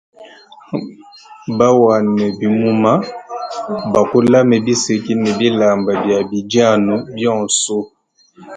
Bawane 1.57 2.25
bimuma, 2.39 2.91
bakulam 3.93 4.49
biseki 4.65 5.13
ne 5.17 5.31
bilamba 5.39 5.91
bia 6.03 6.19
bidianu 6.29 6.95
bionso. 7.15 7.77